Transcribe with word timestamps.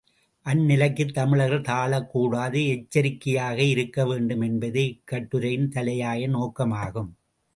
அந்நிலைக்குத் 0.45 1.11
தமிழர்கள் 1.11 1.61
தாழக் 1.61 2.09
கூடாது 2.09 2.67
எச்சரிக்கையாக 2.67 3.61
இருக்க 3.63 4.05
வேண்டும் 4.05 4.41
என்பதே 4.41 4.85
இக்கட்டுரையின் 4.89 5.69
தலையாய 5.69 6.27
நோக்கமாகும். 6.27 7.11